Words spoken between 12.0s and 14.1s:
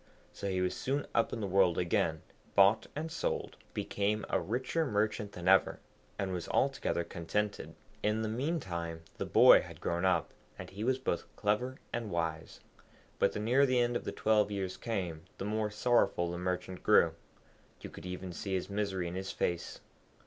wise. But the nearer the end of